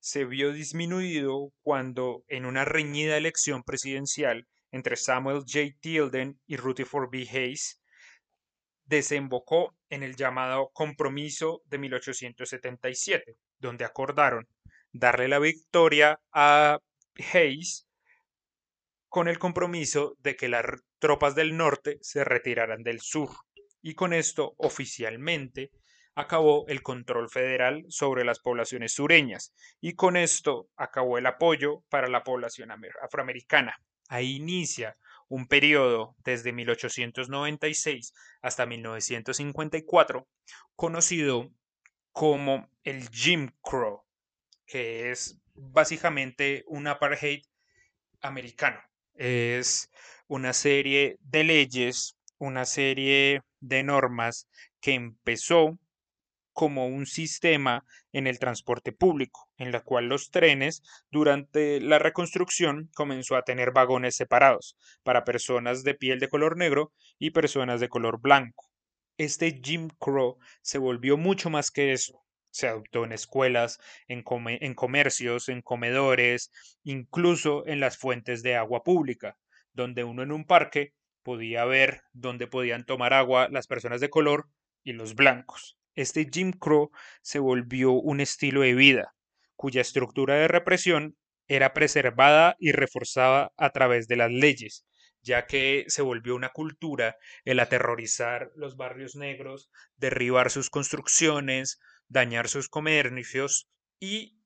se 0.00 0.24
vio 0.24 0.52
disminuido 0.52 1.52
cuando, 1.62 2.24
en 2.28 2.46
una 2.46 2.64
reñida 2.64 3.16
elección 3.16 3.62
presidencial 3.62 4.46
entre 4.70 4.96
Samuel 4.96 5.40
J. 5.40 5.76
Tilden 5.80 6.40
y 6.46 6.56
Rutherford 6.56 7.10
B. 7.10 7.26
Hayes, 7.30 7.80
desembocó 8.84 9.76
en 9.88 10.02
el 10.02 10.16
llamado 10.16 10.70
Compromiso 10.72 11.62
de 11.66 11.78
1877, 11.78 13.36
donde 13.58 13.84
acordaron 13.84 14.48
darle 14.92 15.28
la 15.28 15.38
victoria 15.38 16.20
a 16.32 16.78
Hayes 17.32 17.86
con 19.08 19.28
el 19.28 19.38
compromiso 19.38 20.14
de 20.18 20.36
que 20.36 20.48
las 20.48 20.64
tropas 20.98 21.34
del 21.34 21.56
norte 21.56 21.98
se 22.02 22.24
retiraran 22.24 22.82
del 22.82 23.00
sur, 23.00 23.30
y 23.80 23.94
con 23.94 24.12
esto 24.12 24.54
oficialmente 24.58 25.70
acabó 26.16 26.64
el 26.66 26.82
control 26.82 27.28
federal 27.28 27.84
sobre 27.88 28.24
las 28.24 28.40
poblaciones 28.40 28.94
sureñas 28.94 29.54
y 29.80 29.94
con 29.94 30.16
esto 30.16 30.68
acabó 30.74 31.18
el 31.18 31.26
apoyo 31.26 31.84
para 31.90 32.08
la 32.08 32.24
población 32.24 32.70
afroamericana. 33.02 33.78
Ahí 34.08 34.36
inicia 34.36 34.96
un 35.28 35.46
periodo 35.46 36.16
desde 36.24 36.52
1896 36.52 38.14
hasta 38.40 38.64
1954 38.64 40.26
conocido 40.74 41.50
como 42.12 42.70
el 42.82 43.10
Jim 43.10 43.50
Crow, 43.60 44.02
que 44.64 45.10
es 45.10 45.38
básicamente 45.54 46.64
un 46.66 46.86
apartheid 46.86 47.42
americano. 48.22 48.80
Es 49.14 49.90
una 50.28 50.54
serie 50.54 51.18
de 51.20 51.44
leyes, 51.44 52.16
una 52.38 52.64
serie 52.64 53.42
de 53.60 53.82
normas 53.82 54.48
que 54.80 54.94
empezó 54.94 55.78
como 56.56 56.86
un 56.86 57.04
sistema 57.04 57.84
en 58.14 58.26
el 58.26 58.38
transporte 58.38 58.90
público, 58.90 59.50
en 59.58 59.72
la 59.72 59.82
cual 59.82 60.06
los 60.06 60.30
trenes 60.30 60.82
durante 61.10 61.82
la 61.82 61.98
reconstrucción 61.98 62.88
comenzó 62.94 63.36
a 63.36 63.42
tener 63.42 63.72
vagones 63.72 64.16
separados 64.16 64.74
para 65.02 65.26
personas 65.26 65.84
de 65.84 65.92
piel 65.92 66.18
de 66.18 66.30
color 66.30 66.56
negro 66.56 66.94
y 67.18 67.32
personas 67.32 67.78
de 67.78 67.90
color 67.90 68.22
blanco. 68.22 68.70
Este 69.18 69.60
Jim 69.62 69.90
Crow 69.98 70.38
se 70.62 70.78
volvió 70.78 71.18
mucho 71.18 71.50
más 71.50 71.70
que 71.70 71.92
eso. 71.92 72.22
Se 72.50 72.68
adoptó 72.68 73.04
en 73.04 73.12
escuelas, 73.12 73.78
en, 74.08 74.24
en 74.26 74.74
comercios, 74.74 75.50
en 75.50 75.60
comedores, 75.60 76.50
incluso 76.84 77.66
en 77.66 77.80
las 77.80 77.98
fuentes 77.98 78.42
de 78.42 78.56
agua 78.56 78.82
pública, 78.82 79.36
donde 79.74 80.04
uno 80.04 80.22
en 80.22 80.32
un 80.32 80.46
parque 80.46 80.94
podía 81.22 81.66
ver 81.66 82.00
dónde 82.14 82.46
podían 82.46 82.86
tomar 82.86 83.12
agua 83.12 83.48
las 83.50 83.66
personas 83.66 84.00
de 84.00 84.08
color 84.08 84.48
y 84.82 84.94
los 84.94 85.14
blancos 85.14 85.76
este 85.96 86.28
Jim 86.30 86.52
Crow 86.52 86.90
se 87.22 87.38
volvió 87.38 87.92
un 87.92 88.20
estilo 88.20 88.60
de 88.60 88.74
vida, 88.74 89.14
cuya 89.56 89.80
estructura 89.80 90.34
de 90.34 90.46
represión 90.46 91.16
era 91.48 91.72
preservada 91.72 92.56
y 92.58 92.72
reforzada 92.72 93.52
a 93.56 93.70
través 93.70 94.06
de 94.06 94.16
las 94.16 94.30
leyes, 94.30 94.84
ya 95.22 95.46
que 95.46 95.84
se 95.88 96.02
volvió 96.02 96.36
una 96.36 96.50
cultura 96.50 97.16
el 97.44 97.60
aterrorizar 97.60 98.50
los 98.56 98.76
barrios 98.76 99.16
negros, 99.16 99.70
derribar 99.96 100.50
sus 100.50 100.70
construcciones, 100.70 101.80
dañar 102.08 102.48
sus 102.48 102.68
comercios 102.68 103.68
y 103.98 104.38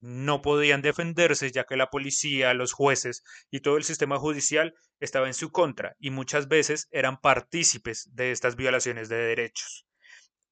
no 0.00 0.40
podían 0.40 0.82
defenderse 0.82 1.50
ya 1.50 1.64
que 1.64 1.76
la 1.76 1.90
policía, 1.90 2.54
los 2.54 2.72
jueces 2.72 3.22
y 3.50 3.60
todo 3.60 3.76
el 3.76 3.84
sistema 3.84 4.18
judicial 4.18 4.74
estaba 4.98 5.26
en 5.26 5.34
su 5.34 5.50
contra 5.50 5.94
y 5.98 6.10
muchas 6.10 6.48
veces 6.48 6.88
eran 6.90 7.20
partícipes 7.20 8.08
de 8.14 8.30
estas 8.30 8.56
violaciones 8.56 9.08
de 9.08 9.16
derechos 9.16 9.89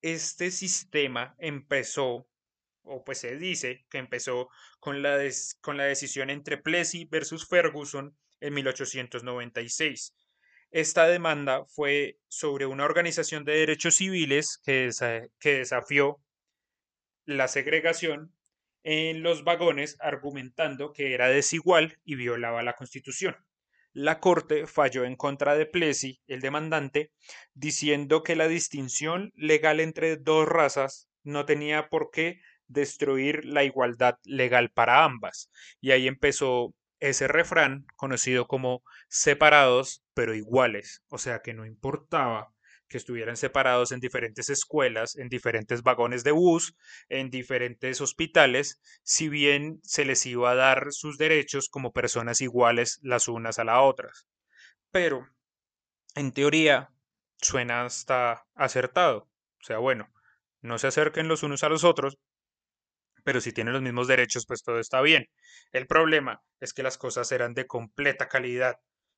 este 0.02 0.50
sistema 0.50 1.34
empezó, 1.38 2.28
o 2.82 3.04
pues 3.04 3.18
se 3.18 3.36
dice 3.36 3.86
que 3.90 3.98
empezó 3.98 4.48
con 4.80 5.02
la, 5.02 5.18
con 5.60 5.76
la 5.76 5.84
decisión 5.84 6.30
entre 6.30 6.58
Plessy 6.58 7.04
versus 7.06 7.48
Ferguson 7.48 8.16
en 8.40 8.54
1896. 8.54 10.14
Esta 10.70 11.06
demanda 11.06 11.64
fue 11.66 12.18
sobre 12.28 12.66
una 12.66 12.84
organización 12.84 13.44
de 13.44 13.58
derechos 13.58 13.96
civiles 13.96 14.60
que, 14.64 14.90
que 15.40 15.58
desafió 15.58 16.20
la 17.24 17.48
segregación 17.48 18.34
en 18.84 19.22
los 19.22 19.44
vagones 19.44 19.96
argumentando 20.00 20.92
que 20.92 21.14
era 21.14 21.28
desigual 21.28 21.98
y 22.04 22.14
violaba 22.14 22.62
la 22.62 22.74
Constitución 22.74 23.36
la 23.98 24.20
Corte 24.20 24.68
falló 24.68 25.04
en 25.04 25.16
contra 25.16 25.56
de 25.56 25.66
Plessy, 25.66 26.20
el 26.28 26.40
demandante, 26.40 27.10
diciendo 27.54 28.22
que 28.22 28.36
la 28.36 28.46
distinción 28.46 29.32
legal 29.34 29.80
entre 29.80 30.16
dos 30.16 30.46
razas 30.46 31.08
no 31.24 31.46
tenía 31.46 31.88
por 31.88 32.12
qué 32.12 32.40
destruir 32.68 33.44
la 33.44 33.64
igualdad 33.64 34.14
legal 34.22 34.70
para 34.70 35.02
ambas. 35.02 35.50
Y 35.80 35.90
ahí 35.90 36.06
empezó 36.06 36.74
ese 37.00 37.26
refrán 37.26 37.86
conocido 37.96 38.46
como 38.46 38.84
separados 39.08 40.04
pero 40.14 40.32
iguales, 40.32 41.02
o 41.08 41.18
sea 41.18 41.40
que 41.40 41.52
no 41.52 41.66
importaba 41.66 42.52
que 42.88 42.98
estuvieran 42.98 43.36
separados 43.36 43.92
en 43.92 44.00
diferentes 44.00 44.48
escuelas, 44.48 45.16
en 45.16 45.28
diferentes 45.28 45.82
vagones 45.82 46.24
de 46.24 46.32
bus, 46.32 46.74
en 47.08 47.30
diferentes 47.30 48.00
hospitales, 48.00 48.80
si 49.02 49.28
bien 49.28 49.80
se 49.82 50.04
les 50.04 50.24
iba 50.26 50.50
a 50.50 50.54
dar 50.54 50.88
sus 50.90 51.18
derechos 51.18 51.68
como 51.68 51.92
personas 51.92 52.40
iguales 52.40 52.98
las 53.02 53.28
unas 53.28 53.58
a 53.58 53.64
las 53.64 53.78
otras. 53.80 54.26
Pero, 54.90 55.28
en 56.14 56.32
teoría, 56.32 56.90
suena 57.36 57.84
hasta 57.84 58.44
acertado. 58.54 59.28
O 59.60 59.64
sea, 59.64 59.78
bueno, 59.78 60.08
no 60.60 60.78
se 60.78 60.86
acerquen 60.86 61.28
los 61.28 61.42
unos 61.42 61.62
a 61.62 61.68
los 61.68 61.84
otros, 61.84 62.18
pero 63.24 63.40
si 63.40 63.52
tienen 63.52 63.74
los 63.74 63.82
mismos 63.82 64.08
derechos, 64.08 64.46
pues 64.46 64.62
todo 64.62 64.78
está 64.78 65.02
bien. 65.02 65.26
El 65.72 65.86
problema 65.86 66.42
es 66.60 66.72
que 66.72 66.82
las 66.82 66.96
cosas 66.96 67.30
eran 67.32 67.54
de 67.54 67.66
completa 67.66 68.28
calidad, 68.28 68.76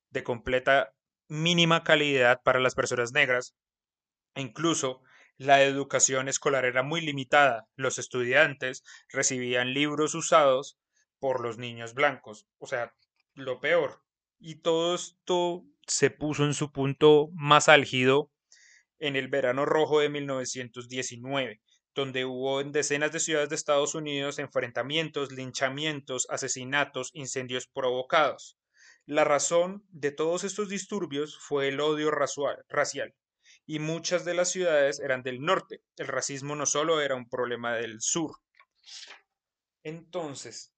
de 0.09 0.23
completa 0.23 0.93
mínima 1.31 1.85
calidad 1.85 2.41
para 2.43 2.59
las 2.59 2.75
personas 2.75 3.13
negras 3.13 3.55
e 4.35 4.41
incluso 4.41 5.01
la 5.37 5.63
educación 5.63 6.27
escolar 6.27 6.65
era 6.65 6.83
muy 6.83 6.99
limitada. 6.99 7.69
Los 7.75 7.99
estudiantes 7.99 8.83
recibían 9.07 9.73
libros 9.73 10.13
usados 10.13 10.77
por 11.19 11.39
los 11.39 11.57
niños 11.57 11.93
blancos, 11.93 12.47
o 12.57 12.67
sea, 12.67 12.93
lo 13.33 13.61
peor. 13.61 14.03
Y 14.39 14.55
todo 14.55 14.93
esto 14.93 15.63
se 15.87 16.09
puso 16.09 16.43
en 16.43 16.53
su 16.53 16.73
punto 16.73 17.29
más 17.33 17.69
álgido 17.69 18.29
en 18.99 19.15
el 19.15 19.29
verano 19.29 19.65
rojo 19.65 20.01
de 20.01 20.09
1919, 20.09 21.61
donde 21.95 22.25
hubo 22.25 22.59
en 22.59 22.73
decenas 22.73 23.13
de 23.13 23.21
ciudades 23.21 23.47
de 23.47 23.55
Estados 23.55 23.95
Unidos 23.95 24.37
enfrentamientos, 24.37 25.31
linchamientos, 25.31 26.27
asesinatos, 26.29 27.09
incendios 27.13 27.67
provocados. 27.67 28.57
La 29.11 29.25
razón 29.25 29.83
de 29.89 30.13
todos 30.13 30.45
estos 30.45 30.69
disturbios 30.69 31.37
fue 31.37 31.67
el 31.67 31.81
odio 31.81 32.11
racial, 32.11 33.13
y 33.65 33.79
muchas 33.79 34.23
de 34.23 34.33
las 34.33 34.49
ciudades 34.49 35.01
eran 35.01 35.21
del 35.21 35.41
norte. 35.41 35.81
El 35.97 36.07
racismo 36.07 36.55
no 36.55 36.65
solo 36.65 37.01
era 37.01 37.15
un 37.15 37.27
problema 37.27 37.75
del 37.75 37.99
sur. 37.99 38.37
Entonces, 39.83 40.73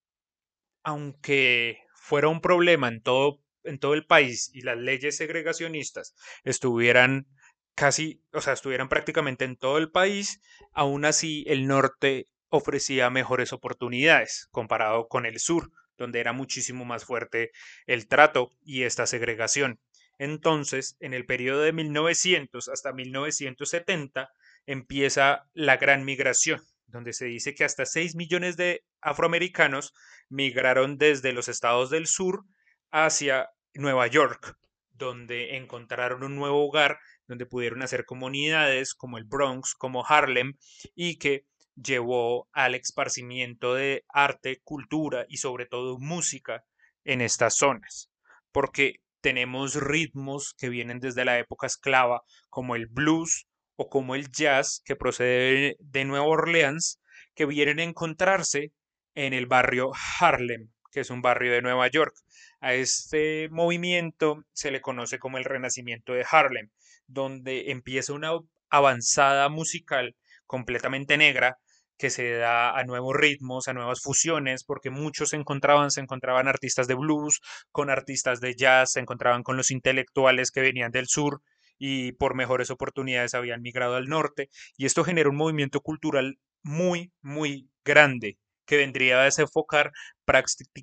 aunque 0.81 1.77
fuera 1.93 2.27
un 2.27 2.41
problema 2.41 2.87
en 2.87 3.03
todo, 3.03 3.43
el 3.63 4.07
país 4.07 4.49
y 4.51 4.61
las 4.61 4.79
leyes 4.79 5.15
segregacionistas 5.15 6.15
estuvieran 6.43 7.27
casi, 7.75 8.23
o 8.33 8.41
sea, 8.41 8.53
estuvieran 8.53 8.89
prácticamente 8.89 9.45
en 9.45 9.57
todo 9.57 9.77
el 9.77 9.91
país, 9.91 10.41
aún 10.71 11.05
así 11.05 11.43
el 11.45 11.67
norte 11.67 12.29
ofrecía 12.49 13.11
mejores 13.11 13.53
oportunidades 13.53 14.47
comparado 14.49 15.07
con 15.07 15.27
el 15.27 15.37
sur 15.39 15.69
donde 15.97 16.19
era 16.19 16.33
muchísimo 16.33 16.85
más 16.85 17.05
fuerte 17.05 17.51
el 17.87 18.07
trato 18.07 18.51
y 18.63 18.83
esta 18.83 19.05
segregación. 19.05 19.79
Entonces, 20.19 20.95
en 20.99 21.13
el 21.13 21.25
periodo 21.25 21.61
de 21.61 21.73
1900 21.73 22.69
hasta 22.69 22.93
1970 22.93 24.31
empieza 24.65 25.49
la 25.53 25.77
gran 25.77 26.05
migración, 26.05 26.61
donde 26.87 27.13
se 27.13 27.25
dice 27.25 27.55
que 27.55 27.63
hasta 27.63 27.85
6 27.85 28.15
millones 28.15 28.55
de 28.55 28.83
afroamericanos 29.01 29.93
migraron 30.29 30.97
desde 30.97 31.33
los 31.33 31.47
estados 31.47 31.89
del 31.89 32.07
sur 32.07 32.45
hacia 32.91 33.49
Nueva 33.73 34.07
York, 34.07 34.55
donde 34.91 35.57
encontraron 35.57 36.23
un 36.23 36.35
nuevo 36.35 36.65
hogar, 36.65 36.99
donde 37.27 37.45
pudieron 37.45 37.81
hacer 37.81 38.05
comunidades 38.05 38.93
como 38.93 39.17
el 39.17 39.23
Bronx, 39.23 39.73
como 39.73 40.05
Harlem, 40.05 40.53
y 40.95 41.17
que 41.17 41.45
llevó 41.75 42.47
al 42.51 42.75
esparcimiento 42.75 43.73
de 43.73 44.05
arte, 44.09 44.61
cultura 44.63 45.25
y 45.27 45.37
sobre 45.37 45.65
todo 45.65 45.97
música 45.99 46.63
en 47.03 47.21
estas 47.21 47.55
zonas. 47.55 48.09
Porque 48.51 49.01
tenemos 49.21 49.75
ritmos 49.75 50.53
que 50.57 50.69
vienen 50.69 50.99
desde 50.99 51.25
la 51.25 51.39
época 51.39 51.67
esclava, 51.67 52.23
como 52.49 52.75
el 52.75 52.87
blues 52.87 53.47
o 53.75 53.89
como 53.89 54.15
el 54.15 54.29
jazz, 54.31 54.81
que 54.85 54.95
procede 54.95 55.77
de 55.79 56.05
Nueva 56.05 56.25
Orleans, 56.25 56.99
que 57.33 57.45
vienen 57.45 57.79
a 57.79 57.83
encontrarse 57.83 58.71
en 59.15 59.33
el 59.33 59.45
barrio 59.45 59.91
Harlem, 60.19 60.69
que 60.91 60.99
es 60.99 61.09
un 61.09 61.21
barrio 61.21 61.53
de 61.53 61.61
Nueva 61.61 61.87
York. 61.87 62.13
A 62.59 62.73
este 62.73 63.49
movimiento 63.49 64.43
se 64.53 64.71
le 64.71 64.81
conoce 64.81 65.19
como 65.19 65.37
el 65.37 65.45
Renacimiento 65.45 66.13
de 66.13 66.25
Harlem, 66.29 66.69
donde 67.07 67.71
empieza 67.71 68.13
una 68.13 68.31
avanzada 68.69 69.49
musical 69.49 70.15
completamente 70.45 71.17
negra 71.17 71.57
que 71.97 72.09
se 72.09 72.31
da 72.31 72.77
a 72.77 72.83
nuevos 72.83 73.15
ritmos, 73.15 73.67
a 73.67 73.73
nuevas 73.73 74.01
fusiones, 74.01 74.63
porque 74.63 74.89
muchos 74.89 75.29
se 75.29 75.35
encontraban, 75.35 75.91
se 75.91 76.01
encontraban 76.01 76.47
artistas 76.47 76.87
de 76.87 76.95
blues, 76.95 77.39
con 77.71 77.89
artistas 77.89 78.41
de 78.41 78.55
jazz, 78.55 78.93
se 78.93 78.99
encontraban 78.99 79.43
con 79.43 79.57
los 79.57 79.71
intelectuales 79.71 80.51
que 80.51 80.61
venían 80.61 80.91
del 80.91 81.07
sur 81.07 81.41
y 81.77 82.13
por 82.13 82.35
mejores 82.35 82.69
oportunidades 82.71 83.35
habían 83.35 83.61
migrado 83.61 83.95
al 83.95 84.07
norte, 84.07 84.49
y 84.77 84.85
esto 84.85 85.03
genera 85.03 85.29
un 85.29 85.35
movimiento 85.35 85.81
cultural 85.81 86.39
muy, 86.61 87.11
muy 87.21 87.69
grande 87.83 88.37
que 88.65 88.77
vendría 88.77 89.19
a 89.19 89.25
desenfocar 89.25 89.91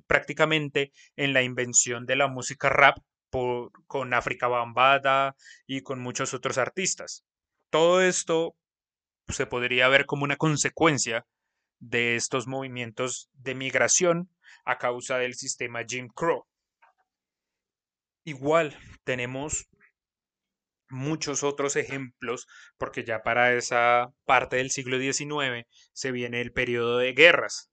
prácticamente 0.07 0.91
en 1.15 1.33
la 1.33 1.41
invención 1.41 2.05
de 2.05 2.15
la 2.15 2.27
música 2.27 2.69
rap 2.69 2.97
con 3.87 4.13
África 4.13 4.47
Bambada 4.47 5.35
y 5.65 5.81
con 5.81 5.99
muchos 5.99 6.33
otros 6.33 6.57
artistas. 6.57 7.23
Todo 7.69 8.01
esto 8.01 8.55
se 9.31 9.45
podría 9.45 9.87
ver 9.87 10.05
como 10.05 10.23
una 10.23 10.37
consecuencia 10.37 11.25
de 11.79 12.15
estos 12.15 12.47
movimientos 12.47 13.29
de 13.33 13.55
migración 13.55 14.29
a 14.65 14.77
causa 14.77 15.17
del 15.17 15.33
sistema 15.33 15.83
Jim 15.87 16.07
Crow. 16.07 16.45
Igual 18.23 18.77
tenemos 19.03 19.67
muchos 20.89 21.43
otros 21.43 21.75
ejemplos, 21.75 22.47
porque 22.77 23.03
ya 23.03 23.23
para 23.23 23.53
esa 23.53 24.13
parte 24.25 24.57
del 24.57 24.69
siglo 24.69 24.99
XIX 24.99 25.65
se 25.93 26.11
viene 26.11 26.41
el 26.41 26.51
periodo 26.51 26.97
de 26.97 27.13
guerras. 27.13 27.71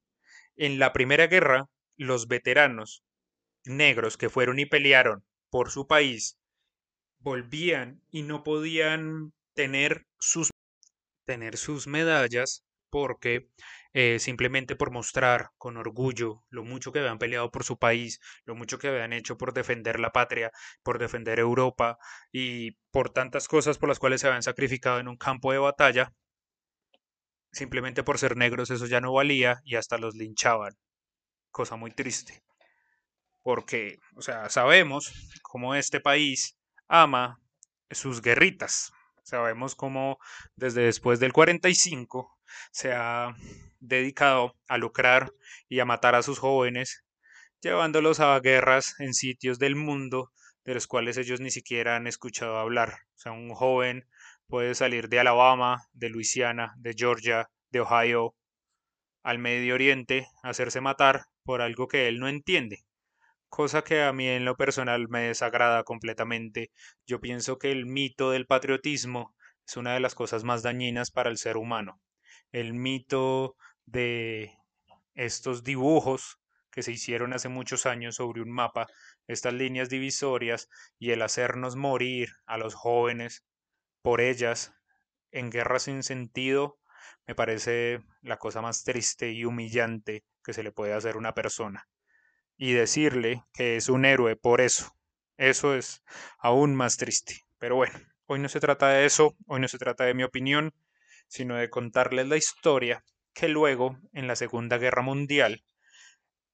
En 0.56 0.78
la 0.78 0.92
Primera 0.92 1.26
Guerra, 1.26 1.66
los 1.96 2.28
veteranos 2.28 3.02
negros 3.64 4.16
que 4.16 4.30
fueron 4.30 4.58
y 4.58 4.66
pelearon 4.66 5.24
por 5.50 5.70
su 5.70 5.86
país 5.86 6.38
volvían 7.18 8.00
y 8.10 8.22
no 8.22 8.44
podían 8.44 9.32
tener 9.54 10.06
sus 10.18 10.50
tener 11.28 11.58
sus 11.58 11.86
medallas 11.86 12.64
porque 12.88 13.50
eh, 13.92 14.18
simplemente 14.18 14.76
por 14.76 14.90
mostrar 14.90 15.50
con 15.58 15.76
orgullo 15.76 16.42
lo 16.48 16.64
mucho 16.64 16.90
que 16.90 17.00
habían 17.00 17.18
peleado 17.18 17.50
por 17.50 17.64
su 17.64 17.78
país, 17.78 18.18
lo 18.46 18.54
mucho 18.54 18.78
que 18.78 18.88
habían 18.88 19.12
hecho 19.12 19.36
por 19.36 19.52
defender 19.52 20.00
la 20.00 20.10
patria, 20.10 20.50
por 20.82 20.98
defender 20.98 21.38
Europa 21.38 21.98
y 22.32 22.72
por 22.90 23.10
tantas 23.10 23.46
cosas 23.46 23.76
por 23.76 23.90
las 23.90 23.98
cuales 23.98 24.22
se 24.22 24.28
habían 24.28 24.42
sacrificado 24.42 25.00
en 25.00 25.08
un 25.08 25.18
campo 25.18 25.52
de 25.52 25.58
batalla, 25.58 26.14
simplemente 27.52 28.02
por 28.02 28.18
ser 28.18 28.34
negros 28.38 28.70
eso 28.70 28.86
ya 28.86 29.02
no 29.02 29.12
valía 29.12 29.60
y 29.64 29.76
hasta 29.76 29.98
los 29.98 30.14
linchaban. 30.14 30.72
Cosa 31.50 31.76
muy 31.76 31.90
triste. 31.90 32.42
Porque, 33.42 33.98
o 34.16 34.22
sea, 34.22 34.48
sabemos 34.48 35.12
cómo 35.42 35.74
este 35.74 36.00
país 36.00 36.56
ama 36.88 37.38
sus 37.90 38.22
guerritas, 38.22 38.92
Sabemos 39.28 39.74
cómo 39.74 40.18
desde 40.56 40.84
después 40.84 41.20
del 41.20 41.34
45 41.34 42.34
se 42.70 42.94
ha 42.94 43.36
dedicado 43.78 44.56
a 44.68 44.78
lucrar 44.78 45.34
y 45.68 45.80
a 45.80 45.84
matar 45.84 46.14
a 46.14 46.22
sus 46.22 46.38
jóvenes, 46.38 47.04
llevándolos 47.60 48.20
a 48.20 48.40
guerras 48.40 48.98
en 49.00 49.12
sitios 49.12 49.58
del 49.58 49.76
mundo 49.76 50.32
de 50.64 50.72
los 50.72 50.86
cuales 50.86 51.18
ellos 51.18 51.40
ni 51.40 51.50
siquiera 51.50 51.96
han 51.96 52.06
escuchado 52.06 52.56
hablar. 52.56 53.00
O 53.16 53.18
sea, 53.18 53.32
un 53.32 53.52
joven 53.52 54.08
puede 54.46 54.74
salir 54.74 55.10
de 55.10 55.20
Alabama, 55.20 55.82
de 55.92 56.08
Luisiana, 56.08 56.72
de 56.78 56.94
Georgia, 56.96 57.50
de 57.68 57.80
Ohio, 57.80 58.34
al 59.22 59.38
Medio 59.38 59.74
Oriente, 59.74 60.26
hacerse 60.42 60.80
matar 60.80 61.26
por 61.42 61.60
algo 61.60 61.86
que 61.86 62.08
él 62.08 62.18
no 62.18 62.28
entiende 62.28 62.87
cosa 63.48 63.82
que 63.82 64.02
a 64.02 64.12
mí 64.12 64.28
en 64.28 64.44
lo 64.44 64.56
personal 64.56 65.08
me 65.08 65.22
desagrada 65.22 65.84
completamente. 65.84 66.70
Yo 67.06 67.20
pienso 67.20 67.58
que 67.58 67.72
el 67.72 67.86
mito 67.86 68.30
del 68.30 68.46
patriotismo 68.46 69.34
es 69.66 69.76
una 69.76 69.94
de 69.94 70.00
las 70.00 70.14
cosas 70.14 70.44
más 70.44 70.62
dañinas 70.62 71.10
para 71.10 71.30
el 71.30 71.38
ser 71.38 71.56
humano. 71.56 72.00
El 72.52 72.74
mito 72.74 73.56
de 73.86 74.52
estos 75.14 75.64
dibujos 75.64 76.38
que 76.70 76.82
se 76.82 76.92
hicieron 76.92 77.32
hace 77.32 77.48
muchos 77.48 77.86
años 77.86 78.16
sobre 78.16 78.42
un 78.42 78.50
mapa, 78.50 78.86
estas 79.26 79.54
líneas 79.54 79.88
divisorias 79.88 80.68
y 80.98 81.10
el 81.10 81.22
hacernos 81.22 81.76
morir 81.76 82.30
a 82.46 82.58
los 82.58 82.74
jóvenes 82.74 83.44
por 84.02 84.20
ellas 84.20 84.72
en 85.32 85.50
guerra 85.50 85.78
sin 85.78 86.02
sentido, 86.02 86.78
me 87.26 87.34
parece 87.34 88.00
la 88.22 88.38
cosa 88.38 88.62
más 88.62 88.84
triste 88.84 89.32
y 89.32 89.44
humillante 89.44 90.24
que 90.44 90.52
se 90.52 90.62
le 90.62 90.72
puede 90.72 90.94
hacer 90.94 91.16
a 91.16 91.18
una 91.18 91.34
persona 91.34 91.88
y 92.58 92.72
decirle 92.72 93.44
que 93.54 93.76
es 93.76 93.88
un 93.88 94.04
héroe 94.04 94.36
por 94.36 94.60
eso. 94.60 94.94
Eso 95.38 95.74
es 95.74 96.02
aún 96.38 96.74
más 96.74 96.96
triste. 96.96 97.46
Pero 97.58 97.76
bueno, 97.76 97.98
hoy 98.26 98.40
no 98.40 98.48
se 98.48 98.60
trata 98.60 98.88
de 98.88 99.06
eso, 99.06 99.36
hoy 99.46 99.60
no 99.60 99.68
se 99.68 99.78
trata 99.78 100.04
de 100.04 100.14
mi 100.14 100.24
opinión, 100.24 100.74
sino 101.28 101.56
de 101.56 101.70
contarles 101.70 102.28
la 102.28 102.36
historia 102.36 103.04
que 103.32 103.48
luego, 103.48 103.98
en 104.12 104.26
la 104.26 104.34
Segunda 104.34 104.78
Guerra 104.78 105.02
Mundial, 105.02 105.64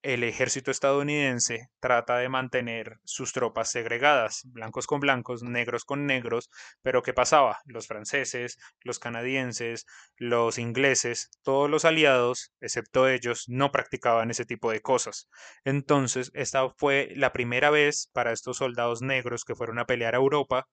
el 0.04 0.22
ejército 0.22 0.70
estadounidense 0.70 1.70
trata 1.80 2.18
de 2.18 2.28
mantener 2.28 2.98
sus 3.04 3.32
tropas 3.32 3.70
segregadas, 3.70 4.42
blancos 4.44 4.86
con 4.86 5.00
blancos, 5.00 5.42
negros 5.42 5.86
con 5.86 6.04
negros, 6.04 6.50
pero 6.82 7.02
¿qué 7.02 7.14
pasaba? 7.14 7.60
Los 7.64 7.86
franceses, 7.86 8.58
los 8.82 8.98
canadienses, 8.98 9.86
los 10.18 10.58
ingleses, 10.58 11.30
todos 11.42 11.70
los 11.70 11.86
aliados, 11.86 12.52
excepto 12.60 13.08
ellos, 13.08 13.44
no 13.48 13.72
practicaban 13.72 14.30
ese 14.30 14.44
tipo 14.44 14.70
de 14.70 14.82
cosas. 14.82 15.30
Entonces, 15.64 16.30
esta 16.34 16.68
fue 16.76 17.08
la 17.16 17.32
primera 17.32 17.70
vez 17.70 18.10
para 18.12 18.32
estos 18.32 18.58
soldados 18.58 19.00
negros 19.00 19.44
que 19.44 19.54
fueron 19.54 19.78
a 19.78 19.86
pelear 19.86 20.14
a 20.14 20.18
Europa 20.18 20.68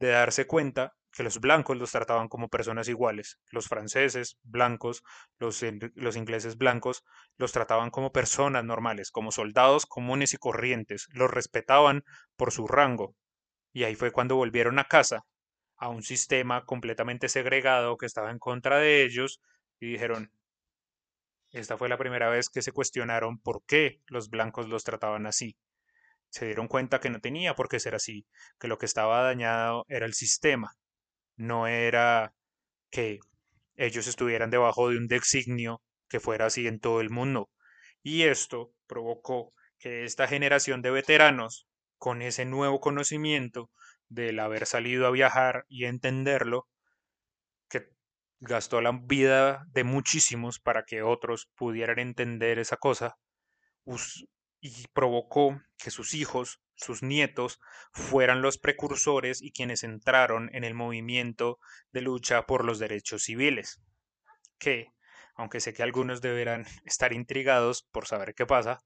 de 0.00 0.08
darse 0.08 0.48
cuenta 0.48 0.94
que 1.18 1.24
los 1.24 1.40
blancos 1.40 1.76
los 1.76 1.90
trataban 1.90 2.28
como 2.28 2.48
personas 2.48 2.88
iguales. 2.88 3.40
Los 3.50 3.66
franceses 3.66 4.38
blancos, 4.44 5.02
los, 5.40 5.64
los, 5.96 6.14
ingleses 6.14 6.56
blancos, 6.56 7.02
los 7.36 7.50
trataban 7.50 7.90
como 7.90 8.12
personas 8.12 8.64
normales, 8.64 9.10
como 9.10 9.32
soldados 9.32 9.84
comunes 9.84 10.32
y 10.32 10.36
corrientes, 10.36 11.08
los 11.10 11.28
respetaban 11.28 12.04
por 12.36 12.52
su 12.52 12.68
rango. 12.68 13.16
Y 13.72 13.82
ahí 13.82 13.96
fue 13.96 14.12
cuando 14.12 14.36
volvieron 14.36 14.78
a 14.78 14.84
casa, 14.84 15.24
a 15.76 15.88
un 15.88 16.04
sistema 16.04 16.64
completamente 16.64 17.28
segregado 17.28 17.96
que 17.96 18.06
estaba 18.06 18.30
en 18.30 18.38
contra 18.38 18.78
de 18.78 19.02
ellos, 19.02 19.40
y 19.80 19.90
dijeron, 19.90 20.30
esta 21.50 21.76
fue 21.76 21.88
la 21.88 21.98
primera 21.98 22.28
vez 22.30 22.48
que 22.48 22.62
se 22.62 22.70
cuestionaron 22.70 23.40
por 23.40 23.64
qué 23.66 24.02
los 24.06 24.30
blancos 24.30 24.68
los 24.68 24.84
trataban 24.84 25.26
así 25.26 25.56
se 26.30 26.46
dieron 26.46 26.68
cuenta 26.68 27.00
que 27.00 27.10
no 27.10 27.20
tenía 27.20 27.54
por 27.54 27.68
qué 27.68 27.80
ser 27.80 27.94
así, 27.94 28.26
que 28.60 28.68
lo 28.68 28.78
que 28.78 28.86
estaba 28.86 29.22
dañado 29.22 29.84
era 29.88 30.06
el 30.06 30.14
sistema, 30.14 30.76
no 31.38 31.66
era 31.66 32.34
que 32.90 33.20
ellos 33.76 34.06
estuvieran 34.06 34.50
debajo 34.50 34.90
de 34.90 34.98
un 34.98 35.06
designio 35.06 35.80
que 36.08 36.20
fuera 36.20 36.46
así 36.46 36.66
en 36.66 36.80
todo 36.80 37.00
el 37.00 37.10
mundo. 37.10 37.48
Y 38.02 38.24
esto 38.24 38.72
provocó 38.86 39.52
que 39.78 40.04
esta 40.04 40.26
generación 40.26 40.82
de 40.82 40.90
veteranos, 40.90 41.66
con 41.96 42.22
ese 42.22 42.44
nuevo 42.44 42.80
conocimiento 42.80 43.70
del 44.08 44.40
haber 44.40 44.66
salido 44.66 45.06
a 45.06 45.10
viajar 45.10 45.64
y 45.68 45.84
entenderlo, 45.84 46.66
que 47.68 47.88
gastó 48.40 48.80
la 48.80 48.98
vida 49.02 49.64
de 49.72 49.84
muchísimos 49.84 50.58
para 50.58 50.84
que 50.84 51.02
otros 51.02 51.48
pudieran 51.56 51.98
entender 51.98 52.58
esa 52.58 52.76
cosa, 52.76 53.16
y 54.60 54.86
provocó 54.92 55.60
que 55.78 55.90
sus 55.90 56.14
hijos, 56.14 56.60
sus 56.74 57.02
nietos, 57.02 57.60
fueran 57.92 58.42
los 58.42 58.58
precursores 58.58 59.42
y 59.42 59.52
quienes 59.52 59.84
entraron 59.84 60.50
en 60.52 60.64
el 60.64 60.74
movimiento 60.74 61.58
de 61.92 62.02
lucha 62.02 62.46
por 62.46 62.64
los 62.64 62.78
derechos 62.78 63.22
civiles. 63.22 63.80
Que, 64.58 64.92
aunque 65.34 65.60
sé 65.60 65.72
que 65.72 65.82
algunos 65.82 66.20
deberán 66.20 66.66
estar 66.84 67.12
intrigados 67.12 67.82
por 67.92 68.06
saber 68.06 68.34
qué 68.34 68.46
pasa, 68.46 68.80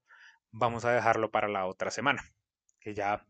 vamos 0.51 0.85
a 0.85 0.91
dejarlo 0.91 1.31
para 1.31 1.47
la 1.47 1.65
otra 1.65 1.91
semana, 1.91 2.23
que 2.79 2.93
ya 2.93 3.25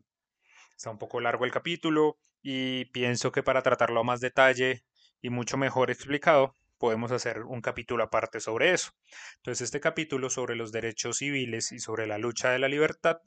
está 0.76 0.90
un 0.90 0.98
poco 0.98 1.20
largo 1.20 1.44
el 1.44 1.52
capítulo 1.52 2.18
y 2.42 2.86
pienso 2.86 3.32
que 3.32 3.42
para 3.42 3.62
tratarlo 3.62 4.00
a 4.00 4.04
más 4.04 4.20
detalle 4.20 4.84
y 5.22 5.30
mucho 5.30 5.56
mejor 5.56 5.90
explicado, 5.90 6.54
podemos 6.78 7.12
hacer 7.12 7.42
un 7.42 7.60
capítulo 7.60 8.04
aparte 8.04 8.40
sobre 8.40 8.72
eso. 8.72 8.92
Entonces, 9.36 9.62
este 9.62 9.80
capítulo 9.80 10.30
sobre 10.30 10.56
los 10.56 10.72
derechos 10.72 11.18
civiles 11.18 11.72
y 11.72 11.78
sobre 11.78 12.06
la 12.06 12.18
lucha 12.18 12.50
de 12.50 12.58
la 12.58 12.68
libertad 12.68 13.18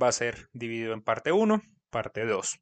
va 0.00 0.08
a 0.08 0.12
ser 0.12 0.48
dividido 0.52 0.92
en 0.92 1.02
parte 1.02 1.32
1, 1.32 1.62
parte 1.90 2.24
2. 2.24 2.58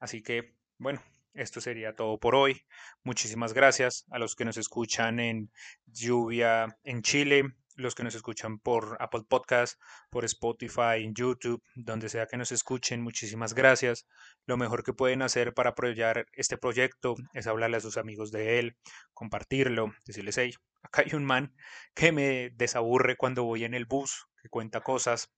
Así 0.00 0.22
que, 0.22 0.54
bueno, 0.78 1.02
esto 1.34 1.60
sería 1.60 1.94
todo 1.94 2.18
por 2.18 2.34
hoy. 2.34 2.62
Muchísimas 3.02 3.52
gracias 3.52 4.06
a 4.10 4.18
los 4.18 4.34
que 4.34 4.44
nos 4.44 4.56
escuchan 4.56 5.20
en 5.20 5.50
lluvia 5.86 6.76
en 6.84 7.02
Chile, 7.02 7.44
los 7.78 7.94
que 7.94 8.02
nos 8.02 8.14
escuchan 8.14 8.58
por 8.58 8.96
Apple 9.00 9.22
Podcast, 9.28 9.80
por 10.10 10.24
Spotify, 10.24 11.02
en 11.04 11.14
YouTube, 11.14 11.62
donde 11.76 12.08
sea 12.08 12.26
que 12.26 12.36
nos 12.36 12.50
escuchen. 12.50 13.00
Muchísimas 13.00 13.54
gracias. 13.54 14.06
Lo 14.46 14.56
mejor 14.56 14.82
que 14.82 14.92
pueden 14.92 15.22
hacer 15.22 15.54
para 15.54 15.70
apoyar 15.70 16.26
este 16.32 16.58
proyecto 16.58 17.14
es 17.34 17.46
hablarle 17.46 17.76
a 17.76 17.80
sus 17.80 17.96
amigos 17.96 18.32
de 18.32 18.58
él, 18.58 18.76
compartirlo, 19.14 19.94
decirles, 20.04 20.36
hey, 20.38 20.54
acá 20.82 21.02
hay 21.06 21.14
un 21.14 21.24
man 21.24 21.54
que 21.94 22.10
me 22.10 22.50
desaburre 22.50 23.16
cuando 23.16 23.44
voy 23.44 23.64
en 23.64 23.74
el 23.74 23.86
bus, 23.86 24.26
que 24.42 24.48
cuenta 24.48 24.80
cosas. 24.80 25.32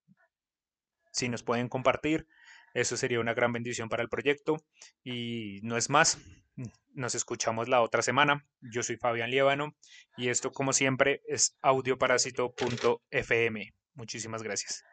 Si 1.12 1.28
nos 1.28 1.42
pueden 1.42 1.68
compartir, 1.68 2.26
eso 2.72 2.96
sería 2.96 3.20
una 3.20 3.34
gran 3.34 3.52
bendición 3.52 3.90
para 3.90 4.02
el 4.02 4.08
proyecto. 4.08 4.56
Y 5.04 5.60
no 5.62 5.76
es 5.76 5.90
más, 5.90 6.18
nos 6.92 7.14
escuchamos 7.14 7.68
la 7.68 7.82
otra 7.82 8.02
semana. 8.02 8.46
Yo 8.60 8.82
soy 8.82 8.96
Fabián 8.96 9.30
Liébano 9.30 9.76
y 10.16 10.28
esto, 10.28 10.50
como 10.52 10.72
siempre, 10.72 11.22
es 11.26 11.56
audioparásito.fm. 11.62 13.74
Muchísimas 13.94 14.42
gracias. 14.42 14.84